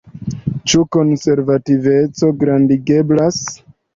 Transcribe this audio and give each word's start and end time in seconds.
Ĉu 0.71 0.79
konservativeco 0.95 2.31
gradigeblas? 2.45 3.41